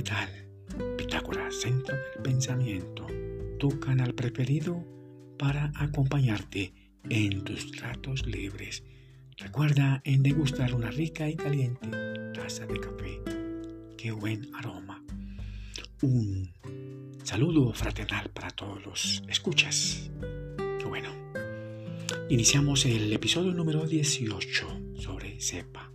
¿qué 0.00 0.04
tal? 0.04 0.96
Pitágoras, 0.96 1.60
Centro 1.60 1.94
del 1.94 2.22
Pensamiento, 2.22 3.06
tu 3.58 3.78
canal 3.80 4.14
preferido 4.14 4.82
para 5.38 5.70
acompañarte 5.76 6.72
en 7.10 7.44
tus 7.44 7.76
ratos 7.76 8.24
libres. 8.24 8.82
Recuerda 9.36 10.00
en 10.04 10.22
degustar 10.22 10.74
una 10.74 10.90
rica 10.90 11.28
y 11.28 11.36
caliente 11.36 11.86
taza 12.32 12.64
de 12.64 12.80
café. 12.80 13.20
Qué 13.98 14.10
buen 14.10 14.48
aroma. 14.54 15.04
Un 16.00 16.50
saludo 17.22 17.74
fraternal 17.74 18.30
para 18.30 18.48
todos 18.48 18.82
los 18.86 19.22
escuchas. 19.28 20.10
Qué 20.78 20.84
bueno. 20.86 21.10
Iniciamos 22.30 22.86
el 22.86 23.12
episodio 23.12 23.52
número 23.52 23.84
18 23.84 24.66
sobre 24.94 25.38
CEPA. 25.42 25.92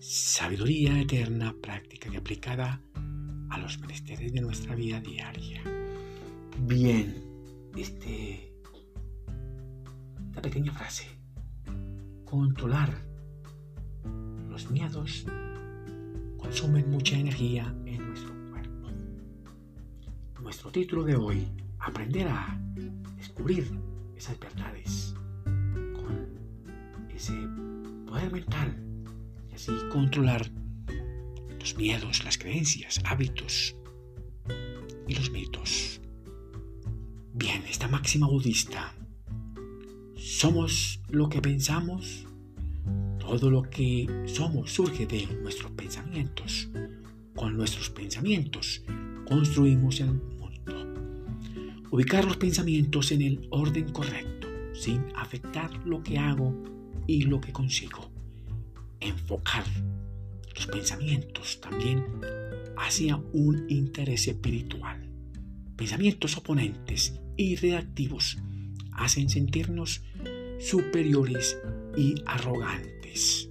Sabiduría 0.00 1.00
eterna, 1.00 1.54
práctica 1.62 2.08
y 2.12 2.16
aplicada 2.16 2.80
a 3.50 3.58
los 3.58 3.78
menesteres 3.78 4.32
de 4.32 4.40
nuestra 4.40 4.74
vida 4.74 5.00
diaria. 5.00 5.62
Bien, 6.60 7.22
este, 7.76 8.52
esta 10.28 10.42
pequeña 10.42 10.72
frase, 10.72 11.06
controlar 12.24 12.92
los 14.48 14.70
miedos 14.70 15.26
consumen 16.38 16.90
mucha 16.90 17.16
energía 17.18 17.74
en 17.84 18.06
nuestro 18.06 18.32
cuerpo. 18.50 18.88
Nuestro 20.40 20.70
título 20.70 21.04
de 21.04 21.16
hoy, 21.16 21.46
aprender 21.78 22.28
a 22.28 22.58
descubrir 23.16 23.70
esas 24.16 24.38
verdades 24.38 25.14
con 25.44 26.28
ese 27.14 27.34
poder 28.06 28.32
mental 28.32 28.74
y 29.50 29.54
así 29.54 29.72
controlar 29.92 30.50
los 31.66 31.76
miedos, 31.76 32.22
las 32.22 32.38
creencias, 32.38 33.00
hábitos 33.04 33.74
y 35.08 35.16
los 35.16 35.32
mitos. 35.32 36.00
Bien, 37.34 37.64
esta 37.68 37.88
máxima 37.88 38.28
budista, 38.28 38.94
somos 40.14 41.00
lo 41.08 41.28
que 41.28 41.42
pensamos, 41.42 42.24
todo 43.18 43.50
lo 43.50 43.62
que 43.62 44.06
somos 44.26 44.70
surge 44.70 45.06
de 45.06 45.26
nuestros 45.42 45.72
pensamientos. 45.72 46.68
Con 47.34 47.56
nuestros 47.56 47.90
pensamientos 47.90 48.82
construimos 49.26 49.98
el 49.98 50.12
mundo. 50.12 50.86
Ubicar 51.90 52.24
los 52.26 52.36
pensamientos 52.36 53.10
en 53.10 53.22
el 53.22 53.48
orden 53.50 53.90
correcto, 53.90 54.46
sin 54.72 55.04
afectar 55.16 55.84
lo 55.84 56.00
que 56.00 56.16
hago 56.16 56.54
y 57.08 57.22
lo 57.22 57.40
que 57.40 57.52
consigo. 57.52 58.08
Enfocar 59.00 59.64
los 60.56 60.66
pensamientos 60.66 61.60
también 61.60 62.04
hacia 62.78 63.16
un 63.16 63.66
interés 63.68 64.26
espiritual. 64.26 65.06
Pensamientos 65.76 66.36
oponentes 66.36 67.20
y 67.36 67.56
reactivos 67.56 68.38
hacen 68.92 69.28
sentirnos 69.28 70.02
superiores 70.58 71.58
y 71.96 72.14
arrogantes. 72.24 73.50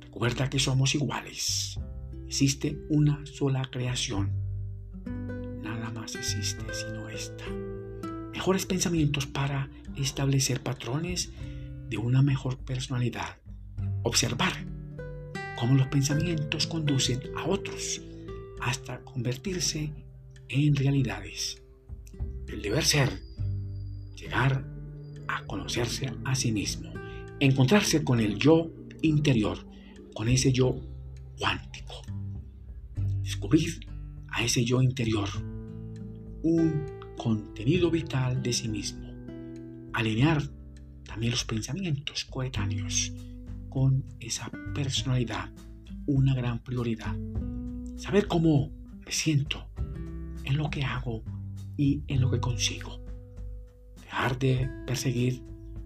Recuerda 0.00 0.50
que 0.50 0.58
somos 0.58 0.94
iguales. 0.94 1.78
Existe 2.26 2.76
una 2.90 3.24
sola 3.24 3.62
creación. 3.70 4.32
Nada 5.62 5.90
más 5.90 6.16
existe 6.16 6.64
sino 6.74 7.08
esta. 7.08 7.44
Mejores 8.32 8.66
pensamientos 8.66 9.26
para 9.26 9.70
establecer 9.96 10.62
patrones 10.62 11.30
de 11.88 11.96
una 11.96 12.22
mejor 12.22 12.58
personalidad. 12.58 13.38
Observar 14.02 14.52
cómo 15.56 15.74
los 15.74 15.88
pensamientos 15.88 16.66
conducen 16.66 17.20
a 17.36 17.46
otros 17.46 18.02
hasta 18.60 19.00
convertirse 19.00 19.92
en 20.48 20.76
realidades. 20.76 21.62
El 22.46 22.62
deber 22.62 22.84
ser, 22.84 23.22
llegar 24.14 24.64
a 25.26 25.44
conocerse 25.46 26.12
a 26.24 26.34
sí 26.34 26.52
mismo, 26.52 26.92
encontrarse 27.40 28.04
con 28.04 28.20
el 28.20 28.38
yo 28.38 28.70
interior, 29.02 29.66
con 30.14 30.28
ese 30.28 30.52
yo 30.52 30.76
cuántico. 31.38 32.02
Descubrir 33.22 33.80
a 34.28 34.44
ese 34.44 34.64
yo 34.64 34.82
interior 34.82 35.28
un 36.42 36.86
contenido 37.16 37.90
vital 37.90 38.42
de 38.42 38.52
sí 38.52 38.68
mismo. 38.68 39.06
Alinear 39.94 40.42
también 41.04 41.32
los 41.32 41.44
pensamientos 41.44 42.24
coetáneos 42.24 43.12
con 43.76 44.06
esa 44.20 44.50
personalidad 44.74 45.50
una 46.06 46.34
gran 46.34 46.60
prioridad. 46.60 47.14
Saber 47.98 48.26
cómo 48.26 48.70
me 49.04 49.12
siento 49.12 49.68
en 50.44 50.56
lo 50.56 50.70
que 50.70 50.82
hago 50.82 51.22
y 51.76 52.02
en 52.06 52.22
lo 52.22 52.30
que 52.30 52.40
consigo. 52.40 53.04
Dejar 54.00 54.38
de 54.38 54.66
perseguir 54.86 55.42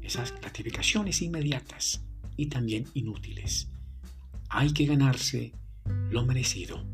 esas 0.00 0.32
gratificaciones 0.32 1.20
inmediatas 1.20 2.02
y 2.38 2.46
también 2.46 2.86
inútiles. 2.94 3.68
Hay 4.48 4.72
que 4.72 4.86
ganarse 4.86 5.52
lo 6.10 6.24
merecido. 6.24 6.86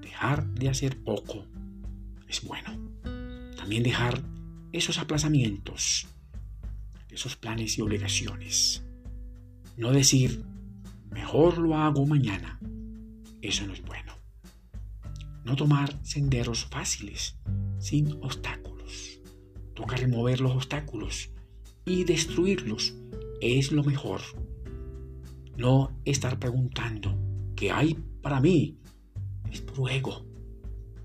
Dejar 0.00 0.46
de 0.54 0.70
hacer 0.70 1.04
poco 1.04 1.44
es 2.26 2.42
bueno. 2.42 2.70
También 3.58 3.82
dejar 3.82 4.22
esos 4.72 4.96
aplazamientos, 4.98 6.06
esos 7.10 7.36
planes 7.36 7.76
y 7.76 7.82
obligaciones. 7.82 8.82
No 9.76 9.90
decir, 9.90 10.44
mejor 11.10 11.58
lo 11.58 11.76
hago 11.76 12.06
mañana. 12.06 12.60
Eso 13.42 13.66
no 13.66 13.72
es 13.72 13.82
bueno. 13.82 14.12
No 15.44 15.56
tomar 15.56 15.98
senderos 16.04 16.64
fáciles, 16.66 17.36
sin 17.78 18.12
obstáculos. 18.22 19.20
Toca 19.74 19.96
remover 19.96 20.40
los 20.40 20.52
obstáculos 20.52 21.30
y 21.84 22.04
destruirlos. 22.04 22.94
Es 23.40 23.72
lo 23.72 23.82
mejor. 23.82 24.20
No 25.56 25.90
estar 26.04 26.38
preguntando, 26.38 27.18
¿qué 27.56 27.70
hay 27.70 27.94
para 28.22 28.40
mí? 28.40 28.78
Es 29.50 29.60
puro 29.60 29.88
ego. 29.88 30.24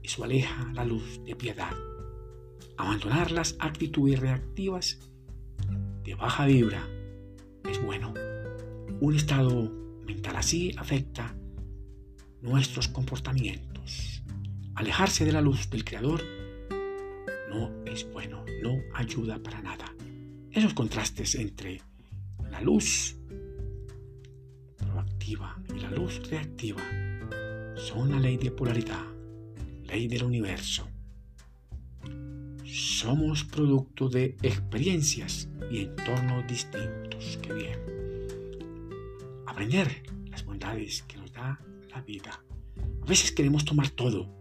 Eso 0.04 0.24
aleja 0.24 0.72
la 0.74 0.86
luz 0.86 1.22
de 1.26 1.36
piedad. 1.36 1.74
Abandonar 2.78 3.32
las 3.32 3.56
actitudes 3.60 4.20
reactivas 4.20 5.00
de 6.04 6.16
baja 6.16 6.46
vibra. 6.46 6.88
Un 9.02 9.16
estado 9.16 9.72
mental 10.06 10.36
así 10.36 10.74
afecta 10.78 11.34
nuestros 12.42 12.90
comportamientos. 12.90 14.24
Alejarse 14.76 15.24
de 15.24 15.32
la 15.32 15.40
luz 15.40 15.70
del 15.70 15.86
Creador 15.86 16.22
no 17.50 17.86
es 17.86 18.12
bueno, 18.12 18.44
no 18.62 18.78
ayuda 18.94 19.40
para 19.42 19.62
nada. 19.62 19.86
Esos 20.52 20.74
contrastes 20.74 21.36
entre 21.36 21.82
la 22.52 22.60
luz 22.60 23.16
proactiva 24.76 25.58
y 25.74 25.80
la 25.80 25.92
luz 25.92 26.22
reactiva 26.30 26.84
son 27.78 28.12
la 28.12 28.20
ley 28.20 28.36
de 28.36 28.52
polaridad, 28.52 29.06
ley 29.86 30.10
del 30.10 30.24
universo. 30.24 30.90
Somos 32.66 33.46
producto 33.46 34.10
de 34.10 34.36
experiencias 34.42 35.48
y 35.72 35.84
entornos 35.84 36.46
distintos. 36.48 37.40
Qué 37.42 37.54
bien 37.54 37.99
aprender 39.60 40.04
las 40.32 40.46
bondades 40.46 41.04
que 41.04 41.18
nos 41.18 41.34
da 41.34 41.60
la 41.90 42.02
vida. 42.02 42.42
A 43.02 43.06
veces 43.06 43.34
queremos 43.34 43.66
tomar 43.66 43.90
todo 43.90 44.34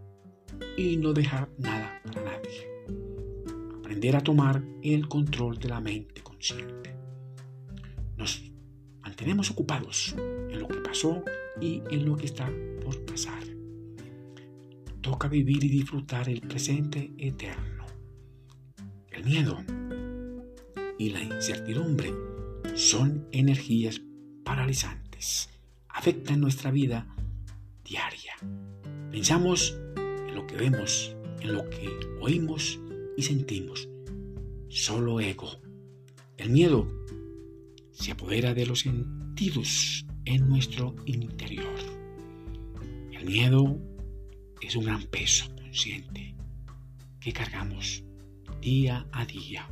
y 0.76 0.96
no 0.96 1.12
dejar 1.12 1.50
nada 1.58 2.00
para 2.04 2.22
nadie. 2.22 2.68
Aprender 3.80 4.14
a 4.14 4.20
tomar 4.20 4.62
el 4.80 5.08
control 5.08 5.58
de 5.58 5.70
la 5.70 5.80
mente 5.80 6.22
consciente. 6.22 6.94
Nos 8.16 8.44
mantenemos 9.00 9.50
ocupados 9.50 10.14
en 10.16 10.60
lo 10.60 10.68
que 10.68 10.78
pasó 10.78 11.24
y 11.60 11.82
en 11.90 12.06
lo 12.06 12.16
que 12.16 12.26
está 12.26 12.48
por 12.84 13.04
pasar. 13.04 13.42
Toca 15.00 15.26
vivir 15.26 15.64
y 15.64 15.68
disfrutar 15.68 16.28
el 16.28 16.42
presente 16.42 17.12
eterno. 17.18 17.86
El 19.10 19.24
miedo 19.24 19.58
y 20.96 21.10
la 21.10 21.24
incertidumbre 21.24 22.14
son 22.76 23.26
energías 23.32 24.00
paralizantes 24.44 25.07
afectan 25.88 26.40
nuestra 26.40 26.70
vida 26.70 27.06
diaria. 27.84 28.34
Pensamos 29.10 29.76
en 29.96 30.34
lo 30.34 30.46
que 30.46 30.56
vemos, 30.56 31.16
en 31.40 31.54
lo 31.54 31.68
que 31.70 31.88
oímos 32.20 32.78
y 33.16 33.22
sentimos. 33.22 33.88
Solo 34.68 35.20
ego. 35.20 35.60
El 36.36 36.50
miedo 36.50 36.86
se 37.92 38.12
apodera 38.12 38.54
de 38.54 38.66
los 38.66 38.80
sentidos 38.80 40.06
en 40.24 40.48
nuestro 40.48 40.94
interior. 41.06 41.74
El 43.12 43.24
miedo 43.26 43.78
es 44.60 44.76
un 44.76 44.84
gran 44.84 45.02
peso 45.04 45.46
consciente 45.56 46.34
que 47.20 47.32
cargamos 47.32 48.04
día 48.60 49.06
a 49.12 49.26
día. 49.26 49.68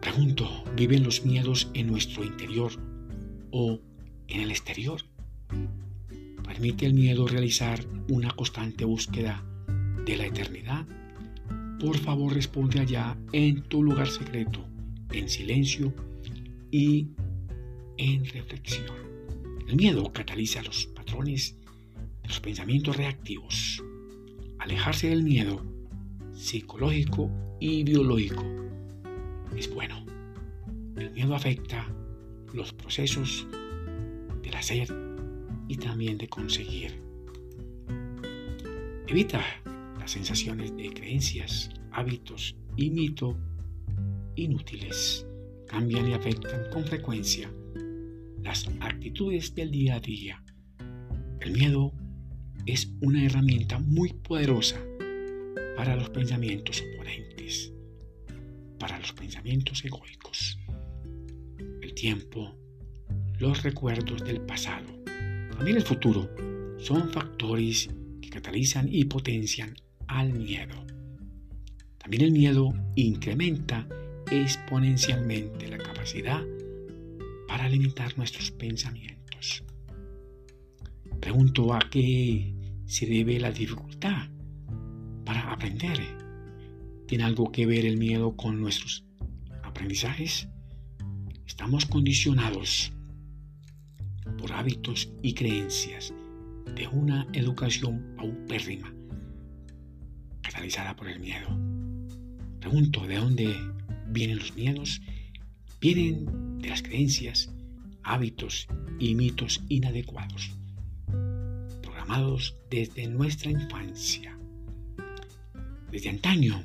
Pregunto, 0.00 0.64
¿viven 0.76 1.04
los 1.04 1.24
miedos 1.24 1.70
en 1.74 1.86
nuestro 1.86 2.24
interior 2.24 2.72
o 3.50 3.80
en 4.28 4.40
el 4.40 4.50
exterior. 4.50 5.00
Permite 6.44 6.86
el 6.86 6.94
miedo 6.94 7.26
realizar 7.26 7.84
una 8.10 8.30
constante 8.30 8.84
búsqueda 8.84 9.44
de 10.04 10.16
la 10.16 10.26
eternidad. 10.26 10.86
Por 11.78 11.98
favor 11.98 12.34
responde 12.34 12.80
allá 12.80 13.16
en 13.32 13.62
tu 13.62 13.82
lugar 13.82 14.08
secreto, 14.08 14.66
en 15.12 15.28
silencio 15.28 15.92
y 16.70 17.08
en 17.96 18.24
reflexión. 18.24 18.86
El 19.68 19.76
miedo 19.76 20.10
cataliza 20.12 20.62
los 20.62 20.86
patrones 20.86 21.56
de 22.22 22.28
los 22.28 22.40
pensamientos 22.40 22.96
reactivos. 22.96 23.82
Alejarse 24.58 25.10
del 25.10 25.22
miedo 25.22 25.62
psicológico 26.32 27.30
y 27.60 27.82
biológico 27.84 28.44
es 29.56 29.72
bueno. 29.72 30.04
El 30.96 31.10
miedo 31.10 31.34
afecta 31.34 31.86
los 32.52 32.72
procesos 32.72 33.46
del 34.42 34.54
hacer 34.54 34.88
y 35.68 35.76
también 35.76 36.18
de 36.18 36.28
conseguir. 36.28 37.00
Evita 39.06 39.42
las 39.98 40.10
sensaciones 40.10 40.76
de 40.76 40.92
creencias, 40.92 41.70
hábitos 41.92 42.56
y 42.76 42.90
mito 42.90 43.36
inútiles. 44.36 45.26
Cambian 45.66 46.08
y 46.08 46.14
afectan 46.14 46.70
con 46.72 46.84
frecuencia 46.84 47.50
las 48.42 48.68
actitudes 48.80 49.54
del 49.54 49.70
día 49.70 49.96
a 49.96 50.00
día. 50.00 50.42
El 51.40 51.52
miedo 51.52 51.92
es 52.64 52.90
una 53.00 53.24
herramienta 53.24 53.78
muy 53.78 54.12
poderosa 54.12 54.80
para 55.76 55.94
los 55.96 56.10
pensamientos 56.10 56.82
oponentes, 56.82 57.72
para 58.78 58.98
los 58.98 59.12
pensamientos 59.12 59.84
egoicos. 59.84 60.57
Tiempo, 61.98 62.54
los 63.40 63.64
recuerdos 63.64 64.22
del 64.22 64.40
pasado, 64.42 64.86
también 65.50 65.78
el 65.78 65.82
futuro, 65.82 66.30
son 66.78 67.10
factores 67.10 67.88
que 68.22 68.30
catalizan 68.30 68.86
y 68.88 69.06
potencian 69.06 69.74
al 70.06 70.32
miedo. 70.32 70.76
También 71.98 72.22
el 72.22 72.30
miedo 72.30 72.72
incrementa 72.94 73.88
exponencialmente 74.30 75.66
la 75.66 75.78
capacidad 75.78 76.40
para 77.48 77.68
limitar 77.68 78.16
nuestros 78.16 78.52
pensamientos. 78.52 79.64
Pregunto 81.20 81.74
a 81.74 81.80
qué 81.90 82.54
se 82.86 83.06
debe 83.06 83.40
la 83.40 83.50
dificultad 83.50 84.28
para 85.24 85.50
aprender. 85.50 85.98
¿Tiene 87.08 87.24
algo 87.24 87.50
que 87.50 87.66
ver 87.66 87.84
el 87.86 87.98
miedo 87.98 88.36
con 88.36 88.60
nuestros 88.60 89.04
aprendizajes? 89.64 90.48
Estamos 91.58 91.86
condicionados 91.86 92.92
por 94.38 94.52
hábitos 94.52 95.10
y 95.22 95.34
creencias 95.34 96.14
de 96.76 96.86
una 96.86 97.26
educación 97.32 98.14
paupérrima, 98.16 98.94
catalizada 100.40 100.94
por 100.94 101.08
el 101.08 101.18
miedo. 101.18 101.48
Pregunto, 102.60 103.08
¿de 103.08 103.16
dónde 103.16 103.56
vienen 104.06 104.38
los 104.38 104.54
miedos? 104.54 105.02
Vienen 105.80 106.60
de 106.60 106.68
las 106.68 106.80
creencias, 106.80 107.52
hábitos 108.04 108.68
y 109.00 109.16
mitos 109.16 109.60
inadecuados, 109.68 110.52
programados 111.82 112.54
desde 112.70 113.08
nuestra 113.08 113.50
infancia. 113.50 114.38
Desde 115.90 116.08
antaño 116.08 116.64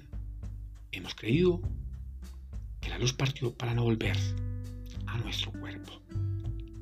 hemos 0.92 1.16
creído 1.16 1.62
que 2.80 2.90
la 2.90 3.00
luz 3.00 3.14
partió 3.14 3.56
para 3.56 3.74
no 3.74 3.86
volver 3.86 4.16
a 5.14 5.18
nuestro 5.20 5.52
cuerpo. 5.52 6.02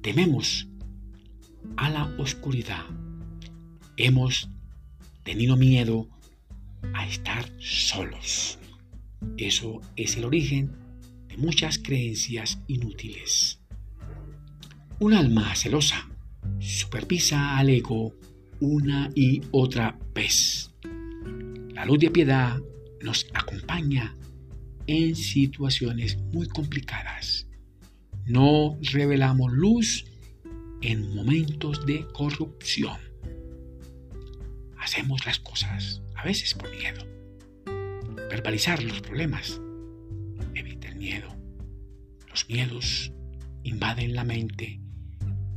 Tememos 0.01 0.67
a 1.77 1.89
la 1.89 2.05
oscuridad. 2.17 2.85
Hemos 3.97 4.49
tenido 5.23 5.57
miedo 5.57 6.07
a 6.93 7.07
estar 7.07 7.51
solos. 7.59 8.57
Eso 9.37 9.81
es 9.95 10.17
el 10.17 10.25
origen 10.25 10.71
de 11.27 11.37
muchas 11.37 11.77
creencias 11.77 12.59
inútiles. 12.67 13.59
Un 14.99 15.13
alma 15.13 15.53
celosa 15.55 16.07
supervisa 16.59 17.57
al 17.57 17.69
ego 17.69 18.13
una 18.59 19.09
y 19.15 19.41
otra 19.51 19.97
vez. 20.13 20.71
La 21.73 21.85
luz 21.85 21.99
de 21.99 22.11
piedad 22.11 22.59
nos 23.01 23.25
acompaña 23.33 24.15
en 24.87 25.15
situaciones 25.15 26.17
muy 26.31 26.47
complicadas. 26.47 27.47
No 28.25 28.77
revelamos 28.81 29.51
luz 29.51 30.05
en 30.81 31.13
momentos 31.13 31.85
de 31.85 32.07
corrupción. 32.13 32.97
Hacemos 34.77 35.25
las 35.25 35.39
cosas 35.39 36.01
a 36.15 36.23
veces 36.23 36.53
por 36.53 36.69
miedo. 36.75 37.05
Verbalizar 38.29 38.81
los 38.83 39.01
problemas 39.01 39.59
evita 40.53 40.87
el 40.87 40.95
miedo. 40.95 41.29
Los 42.29 42.47
miedos 42.47 43.11
invaden 43.63 44.15
la 44.15 44.23
mente 44.23 44.79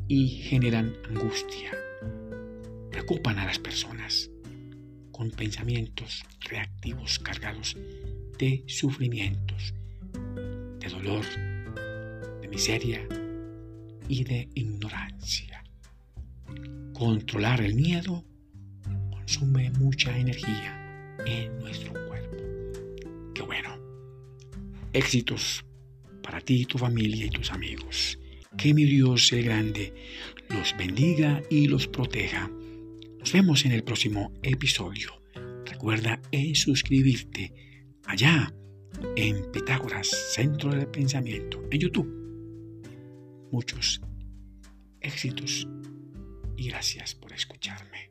y 0.09 0.29
generan 0.29 0.95
angustia. 1.09 1.71
Preocupan 2.91 3.39
a 3.39 3.47
las 3.47 3.59
personas 3.59 4.31
con 5.11 5.31
pensamientos 5.31 6.25
reactivos 6.41 7.19
cargados 7.19 7.77
de 8.39 8.65
sufrimientos, 8.67 9.75
de 10.81 10.89
dolor, 10.89 11.25
miseria 12.55 13.05
y 14.07 14.23
de 14.23 14.49
ignorancia. 14.55 15.65
Controlar 16.93 17.61
el 17.61 17.75
miedo 17.75 18.25
consume 19.11 19.71
mucha 19.71 20.17
energía 20.17 21.19
en 21.27 21.59
nuestro 21.59 21.93
cuerpo. 22.07 22.37
Qué 23.35 23.43
bueno. 23.43 23.77
Éxitos 24.93 25.65
para 26.23 26.41
ti, 26.41 26.65
tu 26.65 26.79
familia 26.79 27.27
y 27.27 27.31
tus 27.31 27.51
amigos. 27.51 28.21
Que 28.57 28.73
mi 28.73 28.85
Dios 28.85 29.33
el 29.33 29.43
grande 29.43 29.93
los 30.49 30.77
bendiga 30.79 31.43
y 31.51 31.67
los 31.67 31.89
proteja. 31.89 32.49
Nos 33.19 33.33
vemos 33.33 33.65
en 33.65 33.73
el 33.73 33.83
próximo 33.83 34.33
episodio. 34.45 35.11
Recuerda 35.67 36.23
en 36.31 36.55
suscribirte 36.55 37.53
allá 38.05 38.55
en 39.17 39.51
Pitágoras, 39.51 40.09
Centro 40.35 40.71
del 40.71 40.87
Pensamiento, 40.87 41.61
en 41.73 41.81
YouTube 41.81 42.24
muchos 43.55 44.01
éxitos 45.01 45.69
y 46.57 46.69
gracias 46.71 47.15
por 47.15 47.33
escucharme. 47.33 48.11